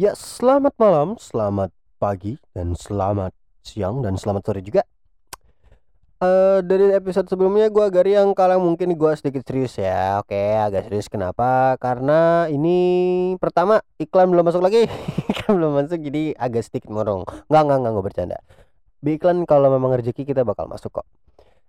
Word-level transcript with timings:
Ya, 0.00 0.16
selamat 0.16 0.80
malam, 0.80 1.20
selamat 1.20 1.76
pagi, 2.00 2.40
dan 2.56 2.72
selamat 2.72 3.36
siang, 3.60 4.00
dan 4.00 4.16
selamat 4.16 4.48
sore 4.48 4.64
juga. 4.64 4.88
Eh 6.24 6.64
dari 6.64 6.88
episode 6.96 7.28
sebelumnya 7.28 7.68
gue 7.68 7.84
agak 7.84 8.08
riang 8.08 8.32
kalau 8.32 8.64
mungkin 8.64 8.96
gue 8.96 9.12
sedikit 9.20 9.44
serius 9.44 9.76
ya. 9.76 10.16
Oke, 10.24 10.56
agak 10.56 10.88
serius 10.88 11.12
kenapa? 11.12 11.76
Karena 11.76 12.48
ini 12.48 13.36
pertama 13.36 13.84
iklan 14.00 14.32
belum 14.32 14.48
masuk 14.48 14.64
lagi, 14.64 14.88
iklan 15.36 15.60
belum 15.60 15.84
masuk 15.84 16.00
jadi 16.00 16.32
agak 16.32 16.64
sedikit 16.64 16.88
morong. 16.88 17.28
Nggak 17.52 17.60
nggak 17.60 17.78
nggak 17.84 17.92
gue 17.92 18.04
bercanda. 18.08 18.38
Di 19.04 19.20
iklan 19.20 19.44
kalau 19.44 19.68
memang 19.68 20.00
rezeki 20.00 20.24
kita 20.24 20.48
bakal 20.48 20.64
masuk 20.64 20.96
kok. 20.96 21.06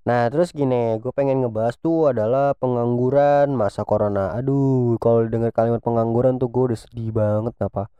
Nah 0.07 0.31
terus 0.31 0.55
gini, 0.55 1.03
gue 1.03 1.11
pengen 1.11 1.43
ngebahas 1.43 1.75
tuh 1.83 2.15
adalah 2.15 2.55
pengangguran 2.55 3.51
masa 3.51 3.83
corona. 3.83 4.31
Aduh, 4.39 4.95
kalau 5.03 5.27
dengar 5.27 5.51
kalimat 5.51 5.83
pengangguran 5.83 6.39
tuh 6.39 6.47
gue 6.47 6.71
udah 6.71 6.79
sedih 6.79 7.11
banget 7.11 7.59
apa? 7.59 7.91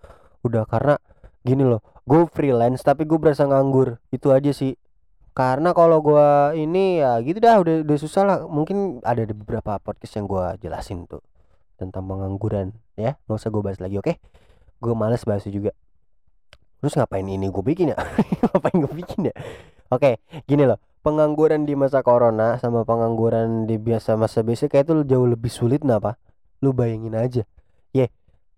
Udah 0.42 0.66
karena 0.66 0.98
gini 1.42 1.66
loh, 1.66 1.82
gue 2.06 2.26
freelance 2.30 2.82
tapi 2.86 3.06
gue 3.06 3.18
berasa 3.18 3.46
nganggur. 3.46 4.02
Itu 4.14 4.34
aja 4.34 4.52
sih. 4.54 4.78
Karena 5.32 5.72
kalau 5.72 6.04
gua 6.04 6.52
ini 6.52 7.00
ya 7.00 7.16
gitu 7.24 7.40
dah 7.40 7.64
udah 7.64 7.88
udah 7.88 7.98
susah 7.98 8.24
lah. 8.28 8.38
Mungkin 8.44 9.00
ada 9.00 9.24
beberapa 9.32 9.80
podcast 9.80 10.20
yang 10.20 10.28
gua 10.28 10.60
jelasin 10.60 11.08
tuh 11.08 11.24
tentang 11.80 12.04
pengangguran 12.04 12.76
ya. 13.00 13.16
Nggak 13.26 13.40
usah 13.40 13.50
gue 13.50 13.64
bahas 13.64 13.80
lagi, 13.80 13.96
oke? 13.96 14.14
Gue 14.84 14.94
males 14.94 15.24
bahasnya 15.24 15.56
juga. 15.56 15.72
Terus 16.84 16.94
ngapain 17.00 17.24
ini 17.24 17.48
gue 17.48 17.64
bikin 17.64 17.96
ya? 17.96 17.98
ngapain 18.44 18.76
gue 18.76 18.94
bikin 18.94 19.32
ya? 19.32 19.36
Oke, 19.88 20.20
gini 20.46 20.68
loh. 20.68 20.78
Pengangguran 21.02 21.66
di 21.66 21.74
masa 21.74 22.06
corona 22.06 22.62
sama 22.62 22.86
pengangguran 22.86 23.66
di 23.66 23.82
biasa 23.82 24.14
masa 24.20 24.46
biasa 24.46 24.70
kayak 24.70 24.86
itu 24.86 24.94
jauh 25.10 25.26
lebih 25.26 25.50
sulit 25.50 25.82
kenapa? 25.82 26.22
Lu 26.62 26.76
bayangin 26.76 27.18
aja. 27.18 27.44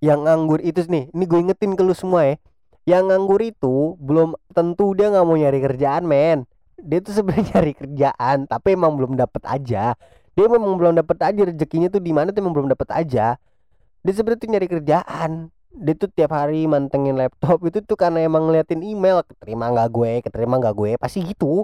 Yang 0.04 0.20
nganggur 0.28 0.60
itu 0.60 0.84
nih, 0.84 1.08
ini 1.16 1.24
gue 1.24 1.40
ingetin 1.40 1.80
ke 1.80 1.84
lu 1.88 1.96
semua 1.96 2.28
ya. 2.28 2.36
Yang 2.84 3.04
nganggur 3.08 3.40
itu 3.40 3.96
belum 4.04 4.36
tentu 4.52 4.92
dia 5.00 5.08
nggak 5.08 5.24
mau 5.24 5.40
nyari 5.40 5.60
kerjaan, 5.64 6.04
men. 6.04 6.44
Dia 6.76 7.00
tuh 7.00 7.16
sebenarnya 7.16 7.48
nyari 7.56 7.72
kerjaan 7.72 8.38
tapi 8.52 8.76
emang 8.76 9.00
belum 9.00 9.16
dapat 9.16 9.48
aja. 9.48 9.96
Dia 10.36 10.46
memang 10.52 10.76
belum 10.76 11.00
dapat 11.00 11.32
aja 11.32 11.42
rezekinya 11.48 11.88
tuh 11.88 12.04
di 12.04 12.12
mana 12.12 12.36
tuh 12.36 12.44
emang 12.44 12.52
belum 12.52 12.68
dapat 12.68 12.92
aja. 12.92 13.40
Dia 14.04 14.12
sebenarnya 14.12 14.44
tuh 14.44 14.50
nyari 14.52 14.68
kerjaan. 14.68 15.32
Dia 15.74 15.94
tuh 15.96 16.12
tiap 16.12 16.36
hari 16.36 16.68
mantengin 16.68 17.16
laptop 17.16 17.64
itu 17.64 17.80
tuh 17.80 17.96
karena 17.96 18.28
emang 18.28 18.52
ngeliatin 18.52 18.84
email 18.84 19.24
keterima 19.24 19.72
nggak 19.72 19.90
gue 19.90 20.12
keterima 20.28 20.60
nggak 20.60 20.76
gue 20.76 20.92
pasti 21.00 21.24
gitu. 21.24 21.64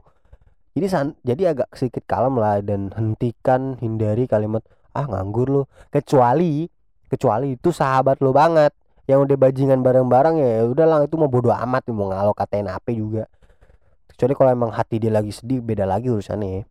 Jadi 0.79 0.85
san 0.87 1.11
jadi 1.27 1.51
agak 1.51 1.75
sedikit 1.75 2.07
kalem 2.07 2.39
lah 2.39 2.63
dan 2.63 2.95
hentikan 2.95 3.75
hindari 3.83 4.31
kalimat 4.31 4.63
ah 4.95 5.05
nganggur 5.05 5.51
lo 5.51 5.63
kecuali 5.91 6.71
kecuali 7.09 7.57
itu 7.57 7.73
sahabat 7.73 8.21
lo 8.21 8.31
banget 8.31 8.71
yang 9.09 9.25
udah 9.25 9.35
bajingan 9.35 9.81
bareng-bareng 9.81 10.37
ya 10.37 10.69
udah 10.69 10.85
lah 10.85 10.99
itu 11.01 11.17
mau 11.17 11.27
bodo 11.27 11.49
amat 11.49 11.89
mau 11.89 12.13
ngalok 12.13 12.37
katain 12.37 12.69
apa 12.69 12.93
juga. 12.93 13.25
Kecuali 14.13 14.33
kalau 14.37 14.51
emang 14.53 14.71
hati 14.71 15.01
dia 15.01 15.09
lagi 15.09 15.33
sedih 15.33 15.59
beda 15.65 15.89
lagi 15.89 16.13
urusannya 16.13 16.69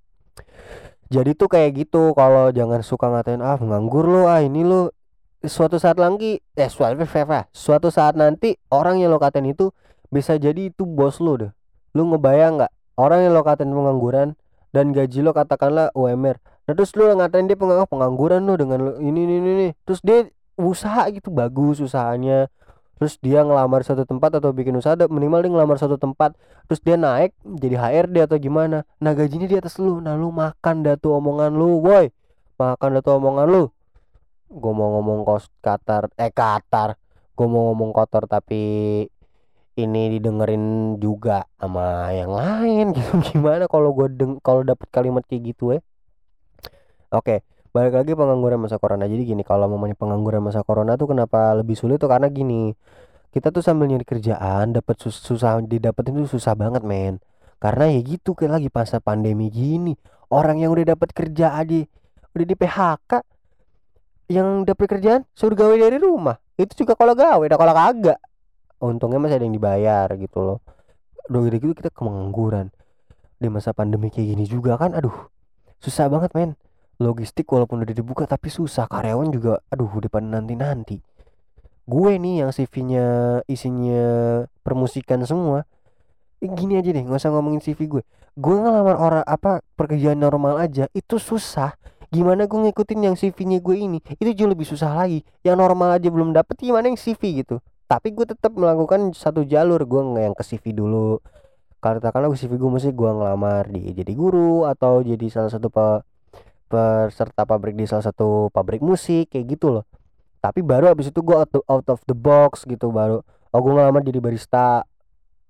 jadi 1.08 1.32
tuh 1.32 1.48
kayak 1.48 1.88
gitu 1.88 2.12
kalau 2.12 2.52
jangan 2.52 2.84
suka 2.84 3.08
ngatain 3.08 3.40
ah 3.40 3.56
nganggur 3.56 4.04
lo 4.04 4.28
ah 4.28 4.44
ini 4.44 4.60
lo. 4.60 4.92
Suatu 5.38 5.78
saat 5.80 5.96
lagi 5.96 6.42
eh 6.58 6.68
suatu 6.68 7.06
suatu 7.54 7.88
saat 7.88 8.18
nanti 8.18 8.58
orang 8.68 9.00
yang 9.00 9.14
lo 9.14 9.22
katain 9.22 9.48
itu 9.48 9.72
bisa 10.12 10.36
jadi 10.36 10.68
itu 10.68 10.84
bos 10.84 11.22
lo 11.24 11.40
deh. 11.40 11.52
Lu 11.96 12.04
ngebayang 12.12 12.60
nggak? 12.60 12.72
Orang 13.00 13.24
yang 13.24 13.32
lo 13.32 13.40
katain 13.40 13.72
pengangguran 13.72 14.36
dan 14.76 14.92
gaji 14.92 15.24
lo 15.24 15.32
katakanlah 15.32 15.88
UMR 15.96 16.36
nah 16.68 16.76
terus 16.76 16.92
lu 16.92 17.08
ngatain 17.08 17.48
dia 17.48 17.56
pengangguran 17.56 18.44
lo 18.44 18.54
dengan 18.60 18.78
lo 18.84 18.92
ini 19.00 19.24
ini 19.24 19.34
ini 19.40 19.68
terus 19.88 20.04
dia 20.04 20.28
usaha 20.58 21.06
gitu 21.14 21.30
bagus 21.30 21.78
usahanya. 21.78 22.50
Terus 22.98 23.14
dia 23.22 23.46
ngelamar 23.46 23.86
satu 23.86 24.02
tempat 24.02 24.42
atau 24.42 24.50
bikin 24.50 24.74
usaha 24.74 24.98
minimal 25.06 25.46
dia 25.46 25.50
ngelamar 25.54 25.78
satu 25.78 25.94
tempat. 26.02 26.34
Terus 26.66 26.82
dia 26.82 26.98
naik 26.98 27.30
jadi 27.46 27.78
HRD 27.78 28.26
atau 28.26 28.36
gimana. 28.42 28.82
Nah 28.98 29.14
gajinya 29.14 29.46
di 29.46 29.54
atas 29.54 29.78
lu. 29.78 30.02
Nah 30.02 30.18
lu 30.18 30.34
makan 30.34 30.82
dah 30.82 30.98
tuh 30.98 31.14
omongan 31.22 31.54
lu 31.54 31.78
woi. 31.78 32.10
Makan 32.58 32.98
dah 32.98 33.02
tuh 33.06 33.22
omongan 33.22 33.46
lu. 33.46 33.70
Gue 34.50 34.72
mau 34.74 34.98
ngomong 34.98 35.22
kos 35.22 35.46
Qatar 35.62 36.10
eh 36.18 36.34
Qatar. 36.34 36.98
Gue 37.38 37.46
mau 37.46 37.70
ngomong 37.70 37.94
kotor 37.94 38.26
tapi 38.26 39.06
ini 39.78 40.02
didengerin 40.18 40.98
juga 40.98 41.46
sama 41.54 42.10
yang 42.10 42.34
lain. 42.34 42.90
Gitu 42.98 43.14
gimana 43.30 43.70
kalau 43.70 43.94
gue 43.94 44.10
deng 44.10 44.42
kalau 44.42 44.66
dapet 44.66 44.90
kalimat 44.90 45.22
kayak 45.22 45.54
gitu 45.54 45.78
ya 45.78 45.80
oke 47.12 47.44
balik 47.68 47.94
lagi 47.94 48.12
pengangguran 48.16 48.58
masa 48.58 48.80
corona. 48.80 49.04
Jadi 49.04 49.28
gini 49.28 49.42
kalau 49.44 49.68
mamanya 49.68 49.94
pengangguran 49.94 50.40
masa 50.40 50.64
corona 50.64 50.96
tuh 50.96 51.12
kenapa 51.12 51.52
lebih 51.54 51.76
sulit 51.76 52.00
tuh? 52.00 52.08
Karena 52.08 52.32
gini 52.32 52.72
kita 53.28 53.52
tuh 53.52 53.60
sambil 53.60 53.92
nyari 53.92 54.08
kerjaan 54.08 54.72
dapat 54.72 54.96
sus 54.98 55.20
susah 55.20 55.60
didapetin 55.60 56.16
tuh 56.16 56.26
susah 56.26 56.56
banget 56.56 56.82
men. 56.82 57.20
Karena 57.60 57.90
ya 57.90 58.00
gitu 58.00 58.32
kayak 58.32 58.60
lagi 58.60 58.68
masa 58.72 58.98
pandemi 59.02 59.52
gini 59.52 59.94
orang 60.32 60.62
yang 60.62 60.72
udah 60.72 60.96
dapat 60.96 61.12
kerja 61.12 61.54
aja 61.58 61.84
udah 62.36 62.46
di 62.46 62.56
PHK 62.56 63.12
yang 64.28 64.68
dapat 64.68 64.86
kerjaan 64.88 65.20
suruh 65.36 65.56
gawe 65.56 65.74
dari 65.76 65.98
rumah. 66.00 66.40
Itu 66.56 66.84
juga 66.84 66.96
kalau 66.96 67.12
gawe 67.12 67.44
dah 67.44 67.58
kalau 67.58 67.74
kagak 67.76 68.18
untungnya 68.78 69.18
masih 69.18 69.36
ada 69.42 69.44
yang 69.44 69.54
dibayar 69.54 70.08
gitu 70.16 70.38
loh. 70.40 70.58
Udah 71.28 71.60
gitu 71.60 71.76
kita 71.76 71.92
kemangguran 71.92 72.72
di 73.38 73.46
masa 73.46 73.70
pandemi 73.70 74.10
kayak 74.10 74.34
gini 74.34 74.44
juga 74.50 74.74
kan 74.74 74.98
aduh 74.98 75.30
susah 75.78 76.10
banget 76.10 76.34
men 76.34 76.58
logistik 76.98 77.46
walaupun 77.50 77.86
udah 77.86 77.94
dibuka 77.94 78.26
tapi 78.26 78.50
susah. 78.50 78.90
Karyawan 78.90 79.30
juga 79.30 79.62
aduh 79.70 79.88
pada 80.10 80.26
nanti-nanti. 80.26 80.98
Gue 81.88 82.20
nih 82.20 82.44
yang 82.44 82.50
CV-nya 82.52 83.06
isinya 83.48 84.04
permusikan 84.60 85.24
semua 85.24 85.64
eh, 86.38 86.50
gini 86.50 86.78
aja 86.78 86.90
deh 86.94 87.02
nggak 87.02 87.18
usah 87.18 87.32
ngomongin 87.34 87.62
CV 87.62 87.80
gue. 87.88 88.02
Gue 88.38 88.56
ngelamar 88.58 88.96
orang 88.98 89.24
apa 89.26 89.64
pekerjaan 89.74 90.18
normal 90.18 90.62
aja 90.62 90.86
itu 90.94 91.18
susah. 91.18 91.74
Gimana 92.08 92.48
gue 92.48 92.56
ngikutin 92.56 93.00
yang 93.04 93.16
CV-nya 93.18 93.58
gue 93.60 93.76
ini? 93.76 93.98
Itu 94.16 94.32
jauh 94.32 94.48
lebih 94.48 94.64
susah 94.64 94.94
lagi. 94.96 95.26
Yang 95.44 95.56
normal 95.60 95.98
aja 95.98 96.08
belum 96.08 96.32
dapet 96.32 96.56
gimana 96.56 96.88
yang 96.88 96.96
CV 96.96 97.44
gitu? 97.44 97.60
Tapi 97.84 98.12
gue 98.16 98.24
tetap 98.24 98.52
melakukan 98.56 99.12
satu 99.12 99.44
jalur. 99.44 99.82
Gue 99.84 100.00
nggak 100.06 100.24
yang 100.32 100.36
ke 100.36 100.44
CV 100.46 100.72
dulu. 100.72 101.20
Katakanlah 101.78 102.32
CV 102.32 102.56
gue 102.56 102.70
mesti 102.70 102.90
gue 102.94 103.10
ngelamar 103.10 103.68
di 103.70 103.92
jadi 103.92 104.12
guru 104.16 104.66
atau 104.66 105.04
jadi 105.04 105.26
salah 105.30 105.52
satu 105.52 105.68
pe 105.68 106.02
peserta 106.68 107.48
pabrik 107.48 107.74
di 107.74 107.88
salah 107.88 108.04
satu 108.04 108.52
pabrik 108.52 108.84
musik 108.84 109.32
kayak 109.32 109.58
gitu 109.58 109.80
loh. 109.80 109.84
Tapi 110.38 110.62
baru 110.62 110.92
abis 110.92 111.10
itu 111.10 111.24
gue 111.24 111.34
out, 111.34 111.50
out 111.66 111.86
of 111.90 112.00
the 112.06 112.14
box 112.14 112.62
gitu 112.68 112.92
baru 112.94 113.24
oh 113.24 113.60
gue 113.64 113.72
ngelamar 113.72 114.04
jadi 114.04 114.20
barista. 114.20 114.84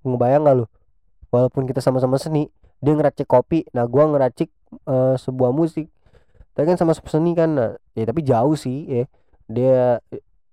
Ngebayang 0.07 0.47
gak 0.47 0.57
lu? 0.63 0.65
Walaupun 1.35 1.67
kita 1.67 1.83
sama-sama 1.83 2.17
seni 2.17 2.49
dia 2.79 2.95
ngeracik 2.95 3.27
kopi 3.27 3.67
nah 3.75 3.85
gue 3.85 4.01
ngeracik 4.01 4.49
uh, 4.87 5.19
sebuah 5.19 5.51
musik. 5.51 5.91
Tapi 6.55 6.65
kan 6.75 6.79
sama 6.79 6.95
seni 6.95 7.35
kan 7.35 7.51
nah, 7.55 7.71
ya 7.99 8.07
tapi 8.07 8.23
jauh 8.23 8.55
sih 8.55 8.87
ya. 8.87 9.05
Dia 9.51 9.99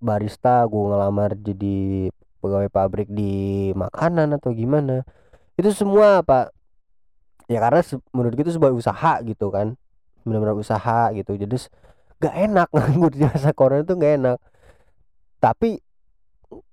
barista 0.01 0.65
gue 0.65 0.83
ngelamar 0.89 1.37
jadi 1.37 2.09
pegawai 2.41 2.69
pabrik 2.73 3.07
di 3.13 3.71
makanan 3.77 4.35
atau 4.41 4.51
gimana. 4.51 5.05
Itu 5.55 5.71
semua 5.71 6.25
apa 6.25 6.51
ya 7.45 7.61
karena 7.61 7.81
menurut 8.09 8.33
gue 8.33 8.43
itu 8.49 8.53
sebuah 8.57 8.73
usaha 8.73 9.21
gitu 9.21 9.53
kan 9.53 9.77
benar-benar 10.25 10.57
usaha 10.57 11.13
gitu. 11.13 11.37
Jadi 11.37 11.69
gak 12.19 12.35
enak 12.35 12.67
nganggur 12.75 13.13
di 13.13 13.23
masa 13.23 13.53
corona 13.53 13.85
itu 13.85 13.93
gak 13.95 14.13
enak. 14.19 14.37
Tapi 15.39 15.79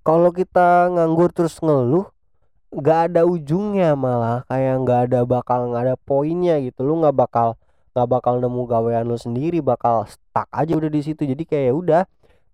kalau 0.03 0.33
kita 0.33 0.91
nganggur 0.91 1.31
terus 1.31 1.61
ngeluh 1.61 2.09
gak 2.73 3.13
ada 3.13 3.29
ujungnya 3.29 3.93
malah. 3.93 4.43
Kayak 4.49 4.75
nggak 4.83 5.01
ada 5.13 5.21
bakal 5.29 5.71
nggak 5.71 5.83
ada 5.93 5.97
poinnya 6.01 6.57
gitu. 6.65 6.83
Lu 6.83 6.99
nggak 7.05 7.15
bakal 7.15 7.61
nggak 7.93 8.09
bakal 8.09 8.41
nemu 8.41 8.63
gawean 8.65 9.05
lu 9.05 9.21
sendiri 9.21 9.61
bakal 9.61 10.09
stuck 10.09 10.49
aja 10.49 10.73
udah 10.73 10.89
di 10.89 11.05
situ. 11.05 11.29
Jadi 11.29 11.45
kayak 11.45 11.65
ya 11.69 11.75
udah 11.77 12.03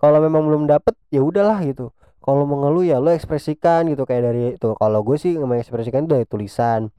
kalau 0.03 0.19
memang 0.19 0.43
belum 0.47 0.67
dapet 0.67 0.99
ya 1.15 1.23
udahlah 1.23 1.63
gitu. 1.63 1.95
Kalau 2.19 2.45
mengeluh 2.45 2.85
ya 2.85 2.99
lo 2.99 3.15
ekspresikan 3.15 3.87
gitu. 3.89 4.03
Kayak 4.05 4.23
dari 4.35 4.43
itu 4.59 4.69
kalau 4.75 5.01
gue 5.07 5.17
sih 5.17 5.39
mengekspresikan 5.39 6.11
dari 6.11 6.27
tulisan 6.27 6.91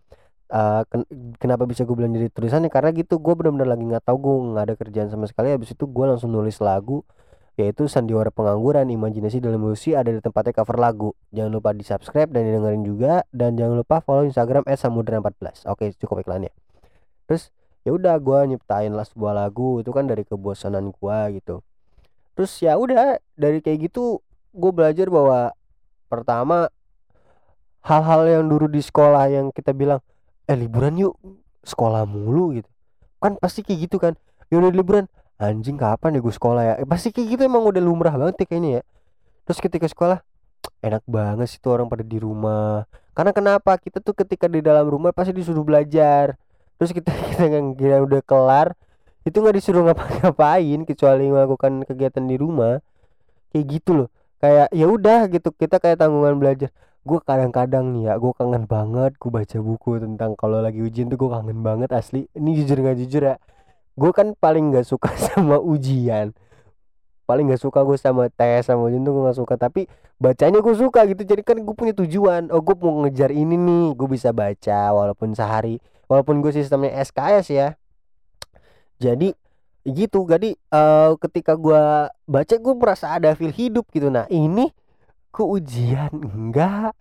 uh, 0.50 0.82
ken 0.90 1.06
kenapa 1.38 1.64
bisa 1.70 1.86
gue 1.86 1.96
bilang 1.96 2.14
jadi 2.14 2.30
tulisannya 2.34 2.70
karena 2.74 2.90
gitu 2.94 3.22
gue 3.22 3.34
benar-benar 3.38 3.70
lagi 3.74 3.84
nggak 3.86 4.04
tahu 4.06 4.18
gue 4.20 4.36
nggak 4.54 4.66
ada 4.66 4.76
kerjaan 4.76 5.10
sama 5.14 5.26
sekali. 5.30 5.54
Habis 5.54 5.74
itu 5.74 5.86
gue 5.86 6.06
langsung 6.06 6.34
nulis 6.34 6.58
lagu 6.62 7.06
yaitu 7.60 7.92
sandiwara 7.92 8.32
pengangguran 8.32 8.88
imajinasi 8.88 9.44
dalam 9.44 9.60
musik 9.60 9.92
ada 9.92 10.16
di 10.16 10.24
tempatnya 10.24 10.64
cover 10.64 10.80
lagu. 10.80 11.10
Jangan 11.36 11.52
lupa 11.52 11.76
di 11.76 11.84
subscribe 11.84 12.32
dan 12.32 12.48
didengerin 12.48 12.84
juga 12.88 13.28
dan 13.36 13.60
jangan 13.60 13.84
lupa 13.84 14.00
follow 14.00 14.24
instagram 14.24 14.64
@samudra14 14.64 15.68
oke 15.68 15.86
cukup 16.00 16.24
iklannya. 16.24 16.56
Terus 17.28 17.52
ya 17.84 17.92
udah 17.92 18.16
gue 18.16 18.56
nyiptain 18.56 18.96
lah 18.96 19.04
sebuah 19.04 19.36
lagu 19.36 19.84
itu 19.84 19.92
kan 19.92 20.08
dari 20.08 20.24
kebosanan 20.24 20.96
gue 20.96 21.20
gitu. 21.44 21.60
Terus 22.40 22.52
ya 22.64 22.80
udah 22.80 23.20
dari 23.36 23.60
kayak 23.60 23.92
gitu 23.92 24.24
gue 24.56 24.72
belajar 24.72 25.12
bahwa 25.12 25.52
pertama 26.08 26.72
hal-hal 27.84 28.24
yang 28.28 28.44
dulu 28.48 28.72
di 28.72 28.80
sekolah 28.80 29.28
yang 29.28 29.52
kita 29.52 29.76
bilang 29.76 30.00
eh 30.50 30.58
liburan 30.58 30.98
yuk 30.98 31.14
sekolah 31.62 32.10
mulu 32.10 32.58
gitu. 32.58 32.70
Kan 33.22 33.38
pasti 33.38 33.62
kayak 33.62 33.80
gitu 33.86 34.02
kan. 34.02 34.18
Ya 34.50 34.58
udah 34.58 34.74
liburan. 34.74 35.06
Anjing 35.40 35.80
kapan 35.80 36.18
ya 36.18 36.20
gue 36.20 36.34
sekolah 36.34 36.62
ya? 36.66 36.74
Eh, 36.82 36.88
pasti 36.90 37.14
kayak 37.14 37.38
gitu 37.38 37.42
emang 37.48 37.64
udah 37.64 37.80
lumrah 37.80 38.12
banget 38.12 38.44
ya 38.44 38.46
kayaknya 38.50 38.72
ya. 38.80 38.84
Terus 39.48 39.60
ketika 39.62 39.88
sekolah 39.88 40.20
enak 40.84 41.04
banget 41.08 41.48
sih 41.48 41.60
tuh 41.62 41.78
orang 41.78 41.88
pada 41.88 42.04
di 42.04 42.18
rumah. 42.20 42.84
Karena 43.14 43.32
kenapa? 43.32 43.78
Kita 43.80 44.04
tuh 44.04 44.18
ketika 44.18 44.50
di 44.50 44.60
dalam 44.60 44.90
rumah 44.90 45.14
pasti 45.14 45.32
disuruh 45.32 45.64
belajar. 45.64 46.36
Terus 46.82 46.92
kita 46.92 47.14
kita 47.32 47.46
yang 47.46 47.78
kita 47.78 48.02
udah 48.04 48.22
kelar 48.26 48.74
itu 49.24 49.36
nggak 49.38 49.56
disuruh 49.62 49.84
ngapa-ngapain 49.86 50.80
kecuali 50.90 51.30
melakukan 51.30 51.86
kegiatan 51.86 52.26
di 52.26 52.36
rumah. 52.36 52.82
Kayak 53.54 53.66
gitu 53.80 53.92
loh. 53.96 54.10
Kayak 54.42 54.68
ya 54.76 54.86
udah 54.90 55.20
gitu. 55.32 55.56
Kita 55.56 55.78
kayak 55.80 56.04
tanggungan 56.04 56.36
belajar 56.36 56.74
gue 57.08 57.20
kadang-kadang 57.24 57.96
nih 57.96 58.12
ya 58.12 58.14
gue 58.20 58.32
kangen 58.36 58.68
banget 58.68 59.16
gue 59.16 59.32
baca 59.32 59.58
buku 59.64 60.04
tentang 60.04 60.36
kalau 60.36 60.60
lagi 60.60 60.84
ujian 60.84 61.08
tuh 61.08 61.18
gue 61.18 61.30
kangen 61.32 61.60
banget 61.64 61.90
asli. 61.96 62.28
Ini 62.36 62.50
jujur 62.64 62.78
nggak 62.84 62.98
jujur 63.06 63.24
ya 63.24 63.36
gue 64.00 64.12
kan 64.16 64.32
paling 64.40 64.72
nggak 64.72 64.88
suka 64.88 65.12
sama 65.32 65.60
ujian. 65.60 66.36
Paling 67.28 67.52
nggak 67.52 67.62
suka 67.62 67.86
gue 67.86 67.98
sama 68.00 68.28
tes 68.32 68.66
sama 68.68 68.90
ujian 68.90 69.04
tuh 69.06 69.14
gue 69.16 69.24
nggak 69.28 69.40
suka. 69.40 69.54
Tapi 69.56 69.88
bacanya 70.20 70.60
gue 70.60 70.76
suka 70.76 71.08
gitu 71.08 71.22
jadi 71.24 71.42
kan 71.44 71.58
gue 71.60 71.76
punya 71.76 71.94
tujuan. 71.96 72.52
Oh 72.52 72.62
gue 72.64 72.76
mau 72.80 73.06
ngejar 73.08 73.32
ini 73.32 73.56
nih 73.56 73.96
gue 73.96 74.08
bisa 74.10 74.36
baca 74.36 74.92
walaupun 74.92 75.32
sehari 75.34 75.80
walaupun 76.12 76.44
gue 76.44 76.52
sistemnya 76.52 77.00
SKS 77.00 77.46
ya. 77.54 77.68
Jadi 79.00 79.32
gitu. 79.88 80.28
Jadi 80.28 80.54
uh, 80.76 81.16
ketika 81.16 81.56
gue 81.56 82.12
baca 82.12 82.56
gue 82.60 82.74
merasa 82.76 83.16
ada 83.16 83.32
feel 83.40 83.56
hidup 83.56 83.88
gitu. 83.94 84.12
Nah 84.12 84.28
ini 84.28 84.70
ke 85.30 85.44
ujian 85.46 86.12
enggak. 86.14 86.94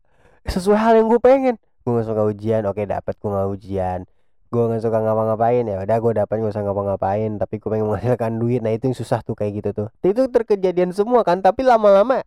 Sesuai 0.48 0.78
hal 0.78 0.92
yang 0.96 1.08
gue 1.12 1.20
pengen. 1.20 1.56
Gue 1.84 1.92
nggak 1.98 2.06
suka 2.08 2.22
ujian. 2.28 2.62
Oke 2.68 2.84
dapat 2.84 3.14
gue 3.16 3.28
nggak 3.28 3.48
ujian. 3.52 4.00
Gue 4.48 4.62
nggak 4.64 4.80
suka 4.84 4.98
ngapa-ngapain. 5.00 5.64
Ya 5.64 5.76
udah 5.80 5.98
gue 6.00 6.12
dapat 6.24 6.34
gue 6.40 6.50
usah 6.52 6.64
ngapa-ngapain. 6.64 7.36
Tapi 7.36 7.54
gue 7.60 7.68
pengen 7.68 7.86
menghasilkan 7.88 8.32
duit. 8.40 8.60
Nah 8.64 8.72
itu 8.72 8.92
yang 8.92 8.96
susah 8.96 9.20
tuh 9.24 9.36
kayak 9.36 9.60
gitu 9.60 9.70
tuh. 9.84 9.88
Itu 10.00 10.28
terkejadian 10.28 10.96
semua 10.96 11.24
kan. 11.24 11.40
Tapi 11.44 11.64
lama-lama 11.64 12.24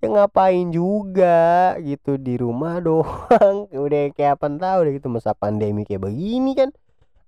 ya 0.00 0.06
ngapain 0.08 0.72
juga 0.72 1.76
gitu. 1.82 2.18
Di 2.18 2.38
rumah 2.38 2.82
doang. 2.86 3.70
Udah 3.70 4.10
kayak 4.14 4.38
apa 4.38 4.46
tahu 4.50 4.78
deh 4.86 4.92
gitu. 4.98 5.06
Masa 5.10 5.34
pandemi 5.34 5.86
kayak 5.86 6.06
begini 6.06 6.54
kan? 6.58 6.70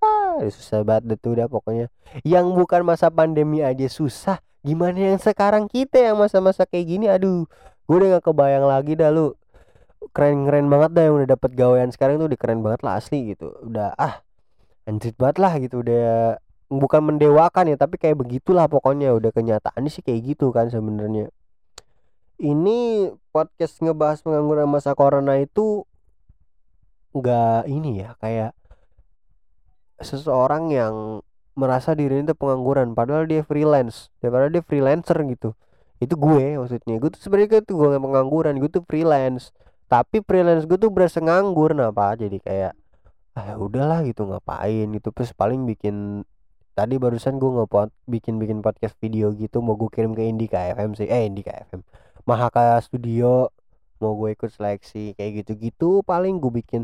Ah 0.03 0.43
susah 0.51 0.83
banget 0.83 1.19
tuh 1.23 1.39
udah 1.39 1.47
pokoknya. 1.47 1.87
Yang 2.27 2.47
bukan 2.59 2.83
masa 2.83 3.07
pandemi 3.15 3.63
aja 3.63 3.87
susah 3.87 4.43
gimana 4.63 4.95
yang 4.95 5.19
sekarang 5.19 5.67
kita 5.67 5.99
yang 5.99 6.19
masa-masa 6.19 6.67
kayak 6.67 6.87
gini? 6.87 7.07
Aduh 7.07 7.47
gue 7.87 7.96
udah 7.99 8.08
gak 8.19 8.25
kebayang 8.31 8.67
lagi 8.67 8.93
dah 8.94 9.11
lu. 9.11 9.34
Keren-keren 10.12 10.67
banget 10.67 10.90
dah 10.99 11.02
yang 11.08 11.14
udah 11.23 11.29
dapat 11.38 11.50
gawean 11.55 11.90
sekarang 11.94 12.19
tuh 12.19 12.26
udah 12.26 12.38
keren 12.38 12.61
banget 12.61 12.81
lah 12.82 12.99
asli 12.99 13.34
gitu. 13.34 13.55
Udah 13.62 13.94
ah 13.96 14.20
anjir 14.82 15.14
banget 15.14 15.37
lah 15.38 15.52
gitu 15.62 15.87
udah 15.87 16.37
bukan 16.73 17.02
mendewakan 17.14 17.70
ya 17.70 17.76
tapi 17.79 18.00
kayak 18.00 18.19
begitulah 18.19 18.67
pokoknya 18.67 19.14
udah 19.14 19.31
kenyataan 19.31 19.87
sih 19.87 20.02
kayak 20.02 20.34
gitu 20.34 20.50
kan 20.50 20.69
sebenarnya. 20.73 21.31
Ini 22.43 23.12
podcast 23.31 23.79
ngebahas 23.79 24.25
pengangguran 24.26 24.67
masa 24.67 24.99
corona 24.99 25.38
itu 25.38 25.87
nggak 27.12 27.69
ini 27.69 28.02
ya 28.02 28.17
kayak 28.19 28.56
seseorang 30.00 30.73
yang 30.73 31.20
merasa 31.52 31.93
diri 31.93 32.25
itu 32.25 32.32
pengangguran 32.32 32.96
padahal 32.96 33.29
dia 33.29 33.44
freelance 33.44 34.08
daripada 34.25 34.49
dia 34.49 34.64
freelancer 34.64 35.14
gitu 35.29 35.52
itu 36.03 36.15
gue 36.19 36.59
maksudnya. 36.59 36.95
Gue 36.99 37.11
tuh 37.15 37.23
sebenarnya 37.23 37.63
tuh 37.63 37.79
gue 37.79 37.89
pengangguran. 37.95 38.59
Gue 38.59 38.67
tuh 38.67 38.83
freelance. 38.83 39.55
Tapi 39.87 40.19
freelance 40.27 40.67
gue 40.67 40.75
tuh 40.75 40.91
berasa 40.91 41.23
nganggur. 41.23 41.71
Nah 41.79 41.95
apa 41.95 42.19
jadi 42.19 42.43
kayak 42.43 42.73
ah 43.39 43.45
ya 43.47 43.57
udahlah 43.57 44.03
gitu. 44.03 44.27
Ngapain? 44.27 44.91
Gitu. 44.91 45.09
Terus 45.15 45.31
paling 45.31 45.63
bikin 45.63 46.27
tadi 46.75 46.99
barusan 46.99 47.39
gue 47.39 47.51
ngepot 47.63 47.95
bikin 48.11 48.43
bikin 48.43 48.59
podcast 48.67 48.99
video 48.99 49.31
gitu. 49.39 49.63
Mau 49.63 49.79
gue 49.79 49.87
kirim 49.95 50.11
ke 50.19 50.27
Indika 50.27 50.59
FM 50.75 50.99
sih. 50.99 51.07
Eh 51.07 51.31
Indika 51.31 51.55
FM 51.71 51.87
Mahaka 52.27 52.83
Studio. 52.83 53.55
Mau 54.03 54.19
gue 54.19 54.35
ikut 54.35 54.51
seleksi 54.51 55.15
kayak 55.15 55.47
gitu-gitu 55.47 56.03
paling 56.03 56.43
gue 56.43 56.51
bikin. 56.51 56.83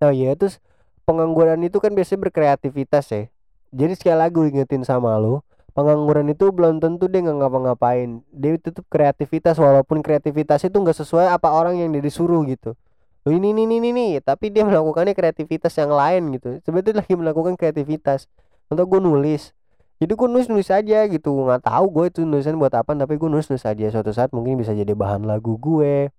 Nah 0.00 0.16
ya 0.16 0.32
terus 0.32 0.64
pengangguran 1.04 1.60
itu 1.60 1.76
kan 1.84 1.92
biasanya 1.92 2.32
berkreativitas 2.32 3.12
ya. 3.12 3.28
Jadi 3.76 3.92
sekali 4.00 4.16
lagi 4.16 4.32
gue 4.32 4.48
ingetin 4.48 4.88
sama 4.88 5.20
lo 5.20 5.44
pengangguran 5.74 6.30
itu 6.30 6.54
belum 6.54 6.78
tentu 6.78 7.10
dia 7.10 7.20
nggak 7.20 7.38
ngapa-ngapain. 7.42 8.22
Dia 8.30 8.56
tetap 8.56 8.86
kreativitas 8.86 9.58
walaupun 9.58 10.00
kreativitas 10.00 10.62
itu 10.62 10.74
nggak 10.78 10.94
sesuai 10.94 11.34
apa 11.34 11.50
orang 11.50 11.82
yang 11.82 11.90
disuruh 11.92 12.46
gitu. 12.46 12.78
Ini 13.26 13.56
ini 13.56 13.66
ini 13.66 13.76
ini 13.90 14.06
tapi 14.22 14.52
dia 14.54 14.62
melakukannya 14.62 15.12
kreativitas 15.12 15.74
yang 15.76 15.90
lain 15.90 16.38
gitu. 16.38 16.62
Sebetulnya 16.62 17.02
lagi 17.02 17.14
melakukan 17.18 17.58
kreativitas. 17.58 18.30
Untuk 18.70 18.88
gue 18.88 19.00
nulis. 19.02 19.52
Jadi 20.00 20.12
gue 20.14 20.28
nulis 20.30 20.46
nulis 20.48 20.68
aja 20.70 20.98
gitu. 21.10 21.30
Nggak 21.32 21.66
tahu 21.68 21.84
gue 21.90 22.04
itu 22.08 22.20
nulisan 22.22 22.56
buat 22.56 22.72
apa 22.72 22.94
tapi 22.94 23.18
gue 23.18 23.28
nulis 23.28 23.50
nulis 23.50 23.66
aja. 23.66 23.84
Suatu 23.90 24.14
saat 24.14 24.30
mungkin 24.30 24.56
bisa 24.56 24.72
jadi 24.72 24.94
bahan 24.94 25.26
lagu 25.26 25.58
gue 25.60 26.14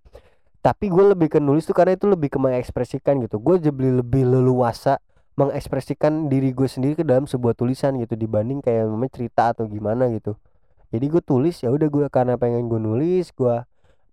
tapi 0.66 0.90
gue 0.90 1.14
lebih 1.14 1.30
ke 1.30 1.38
nulis 1.38 1.62
tuh 1.70 1.78
karena 1.78 1.94
itu 1.94 2.10
lebih 2.10 2.34
ke 2.34 2.42
mengekspresikan 2.42 3.22
gitu. 3.22 3.38
Gue 3.38 3.62
jadi 3.62 4.02
lebih 4.02 4.26
leluasa 4.26 4.98
mengekspresikan 5.36 6.32
diri 6.32 6.56
gue 6.56 6.68
sendiri 6.68 6.96
ke 6.96 7.04
dalam 7.04 7.28
sebuah 7.28 7.56
tulisan 7.60 8.00
gitu 8.00 8.16
dibanding 8.16 8.64
kayak 8.64 8.88
namanya 8.88 9.12
cerita 9.20 9.52
atau 9.52 9.68
gimana 9.68 10.08
gitu. 10.16 10.40
Jadi 10.96 11.06
gue 11.12 11.22
tulis 11.24 11.60
ya 11.60 11.70
udah 11.76 11.88
gue 11.92 12.06
karena 12.08 12.40
pengen 12.40 12.72
gue 12.72 12.80
nulis 12.80 13.36
gue 13.36 13.56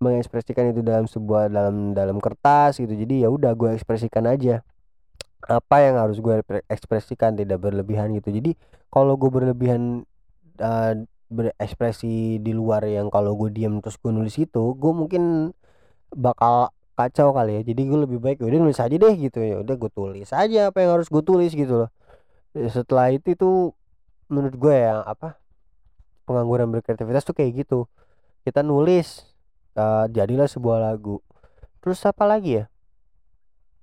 mengekspresikan 0.03 0.75
itu 0.75 0.83
dalam 0.83 1.07
sebuah 1.07 1.47
dalam 1.47 1.95
dalam 1.95 2.19
kertas 2.19 2.83
gitu. 2.83 2.91
Jadi 2.91 3.23
ya 3.23 3.31
udah 3.31 3.55
gue 3.55 3.71
ekspresikan 3.79 4.27
aja 4.27 4.67
apa 5.47 5.77
yang 5.83 5.99
harus 5.99 6.19
gue 6.19 6.43
ekspresikan 6.67 7.39
tidak 7.39 7.63
berlebihan 7.63 8.11
gitu. 8.19 8.35
Jadi 8.35 8.59
kalau 8.91 9.15
gue 9.15 9.31
berlebihan 9.31 10.03
uh, 10.59 10.95
berekspresi 11.33 12.43
di 12.43 12.53
luar 12.53 12.85
yang 12.85 13.09
kalau 13.09 13.39
gue 13.39 13.49
diam 13.55 13.79
terus 13.79 13.97
gue 13.97 14.11
nulis 14.11 14.37
itu 14.37 14.75
gue 14.77 14.93
mungkin 14.93 15.55
bakal 16.13 16.75
kacau 16.95 17.33
kali 17.33 17.61
ya. 17.61 17.63
Jadi 17.65 17.81
gue 17.89 17.99
lebih 18.09 18.19
baik 18.21 18.39
udah 18.45 18.59
nulis 18.61 18.81
aja 18.81 18.93
deh 18.93 19.15
gitu. 19.17 19.39
Ya 19.41 19.57
udah 19.61 19.75
gue 19.77 19.91
tulis 19.93 20.29
aja 20.31 20.61
apa 20.71 20.79
yang 20.85 20.91
harus 21.01 21.09
gue 21.09 21.23
tulis 21.25 21.53
gitu 21.53 21.87
loh. 21.87 21.91
Ya, 22.53 22.69
setelah 22.69 23.09
itu 23.13 23.33
itu 23.33 23.51
menurut 24.29 24.55
gue 24.57 24.75
ya 24.75 25.05
apa 25.05 25.41
pengangguran 26.29 26.69
berkreativitas 26.73 27.25
tuh 27.25 27.37
kayak 27.37 27.67
gitu. 27.67 27.89
Kita 28.45 28.61
nulis 28.65 29.27
uh, 29.77 30.07
jadilah 30.11 30.49
sebuah 30.49 30.79
lagu. 30.93 31.21
Terus 31.83 32.03
apa 32.07 32.25
lagi 32.29 32.63
ya? 32.63 32.65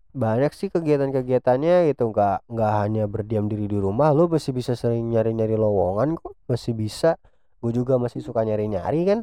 Banyak 0.10 0.52
sih 0.58 0.70
kegiatan-kegiatannya 0.74 1.94
gitu. 1.94 2.10
Nggak 2.14 2.48
nggak 2.50 2.72
hanya 2.82 3.04
berdiam 3.06 3.46
diri 3.46 3.70
di 3.70 3.78
rumah. 3.78 4.14
Lo 4.16 4.30
masih 4.30 4.56
bisa 4.56 4.74
sering 4.74 5.10
nyari-nyari 5.12 5.56
lowongan 5.58 6.18
kok. 6.18 6.34
Masih 6.50 6.74
bisa. 6.78 7.20
Gue 7.60 7.76
juga 7.76 8.00
masih 8.00 8.24
suka 8.24 8.42
nyari-nyari 8.48 9.04
kan 9.04 9.20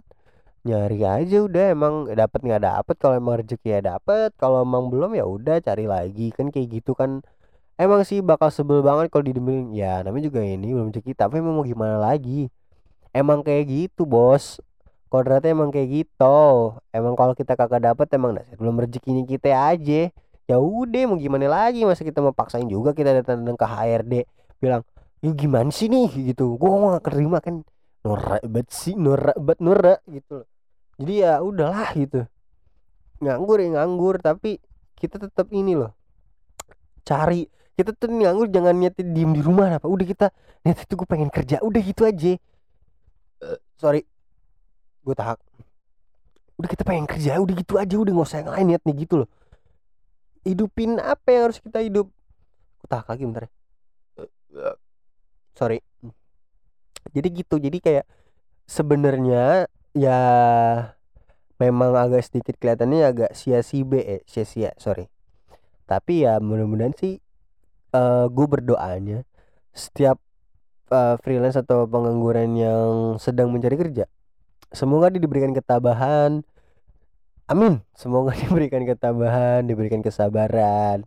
nyari 0.66 1.00
aja 1.06 1.46
udah 1.46 1.64
emang 1.70 1.94
dapat 2.10 2.40
nggak 2.42 2.62
dapet. 2.66 2.96
Kalau 2.98 3.14
emang 3.14 3.38
rezeki 3.38 3.68
ya 3.78 3.80
dapet 3.94 4.34
kalau 4.34 4.66
emang 4.66 4.90
belum 4.90 5.14
ya 5.14 5.22
udah 5.22 5.62
cari 5.62 5.86
lagi. 5.86 6.34
Kan 6.34 6.50
kayak 6.50 6.82
gitu 6.82 6.92
kan. 6.98 7.22
Emang 7.78 8.02
sih 8.02 8.18
bakal 8.24 8.50
sebel 8.50 8.82
banget 8.82 9.12
kalau 9.12 9.22
didemin 9.22 9.70
ya 9.76 10.02
namanya 10.02 10.26
juga 10.26 10.42
ini 10.42 10.74
belum 10.74 10.90
rezeki. 10.90 11.12
Tapi 11.14 11.38
emang 11.38 11.54
mau 11.62 11.64
gimana 11.64 12.02
lagi? 12.02 12.50
Emang 13.14 13.46
kayak 13.46 13.64
gitu 13.70 14.02
bos. 14.02 14.58
Kodratnya 15.06 15.54
emang 15.54 15.70
kayak 15.70 15.88
gitu. 16.02 16.74
Emang 16.90 17.14
kalau 17.14 17.38
kita 17.38 17.54
kagak 17.54 17.86
dapet 17.86 18.10
emang 18.18 18.34
belum 18.58 18.82
rezekinya 18.82 19.22
kita 19.22 19.54
aja. 19.54 20.10
Ya 20.46 20.56
udah 20.58 21.02
mau 21.06 21.18
gimana 21.18 21.46
lagi? 21.46 21.86
Masa 21.86 22.02
kita 22.02 22.18
mau 22.18 22.34
paksain 22.34 22.66
juga 22.66 22.90
kita 22.90 23.14
datang 23.14 23.46
ke 23.46 23.66
HRD 23.66 24.14
bilang 24.58 24.82
yuk 25.22 25.38
gimana 25.38 25.70
sih 25.70 25.86
nih? 25.86 26.34
Gitu. 26.34 26.58
Gua 26.58 26.98
gak 26.98 27.14
terima 27.14 27.38
kan? 27.38 27.62
Norak 28.06 28.42
banget 28.46 28.68
sih 28.70 28.94
norak 28.94 29.34
banget 29.34 29.58
norak 29.66 30.00
gitu 30.06 30.46
jadi 30.96 31.12
ya 31.12 31.32
udahlah 31.44 31.92
gitu. 31.92 32.24
Nganggur 33.20 33.60
ya 33.60 33.68
nganggur 33.80 34.16
tapi 34.20 34.60
kita 34.96 35.20
tetap 35.20 35.48
ini 35.52 35.76
loh. 35.76 35.92
Cari 37.04 37.48
kita 37.76 37.92
tuh 37.92 38.08
nganggur 38.08 38.48
jangan 38.48 38.72
niat 38.72 38.96
diem 38.96 39.36
di 39.36 39.44
rumah 39.44 39.76
apa 39.76 39.84
udah 39.84 40.06
kita 40.08 40.32
niat 40.64 40.80
itu 40.80 40.92
gue 40.96 41.08
pengen 41.08 41.28
kerja 41.28 41.60
udah 41.60 41.80
gitu 41.84 42.08
aja. 42.08 42.40
Uh, 43.44 43.60
sorry. 43.76 44.08
Gue 45.04 45.12
tahak. 45.12 45.36
Udah 46.56 46.68
kita 46.72 46.88
pengen 46.88 47.04
kerja 47.04 47.36
udah 47.36 47.54
gitu 47.54 47.76
aja 47.76 47.94
udah 48.00 48.12
nggak 48.16 48.28
usah 48.32 48.40
yang 48.40 48.50
lain 48.56 48.66
niat 48.72 48.82
nih 48.88 48.96
gitu 49.04 49.14
loh. 49.24 49.28
Hidupin 50.48 50.96
apa 50.96 51.28
yang 51.28 51.42
harus 51.52 51.60
kita 51.60 51.84
hidup? 51.84 52.08
Gue 52.80 52.88
tahak 52.88 53.12
lagi 53.12 53.22
bentar 53.28 53.44
ya. 53.44 53.52
Sorry. 55.52 55.84
Jadi 57.12 57.28
gitu 57.44 57.60
jadi 57.60 57.78
kayak 57.80 58.04
sebenarnya 58.64 59.68
ya 59.96 60.20
memang 61.56 61.96
agak 61.96 62.28
sedikit 62.28 62.60
kelihatannya 62.60 63.00
agak 63.08 63.30
sia-sia 63.32 63.98
eh 64.04 64.20
sia-sia 64.28 64.76
sorry. 64.76 65.08
Tapi 65.88 66.26
ya 66.28 66.36
mudah-mudahan 66.42 66.92
sih 66.92 67.22
uh, 67.96 68.28
gue 68.28 68.46
berdoanya 68.46 69.24
setiap 69.72 70.20
uh, 70.92 71.16
freelance 71.24 71.56
atau 71.56 71.88
pengangguran 71.88 72.58
yang 72.58 73.16
sedang 73.16 73.48
mencari 73.54 73.76
kerja 73.80 74.04
semoga 74.74 75.12
diberikan 75.12 75.54
ketabahan. 75.54 76.42
Amin. 77.46 77.82
Semoga 77.94 78.34
diberikan 78.42 78.82
ketabahan 78.82 79.66
diberikan 79.66 80.02
kesabaran 80.02 81.06